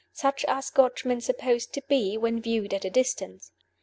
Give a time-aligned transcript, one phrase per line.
[0.13, 3.51] Such are Scotchmen supposed to be, when viewed at a distance.